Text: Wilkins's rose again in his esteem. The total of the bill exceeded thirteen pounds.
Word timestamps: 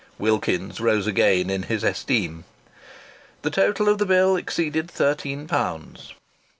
Wilkins's 0.17 0.79
rose 0.81 1.05
again 1.05 1.51
in 1.51 1.61
his 1.61 1.83
esteem. 1.83 2.43
The 3.43 3.51
total 3.51 3.87
of 3.87 3.99
the 3.99 4.07
bill 4.07 4.35
exceeded 4.35 4.89
thirteen 4.89 5.47
pounds. 5.47 6.15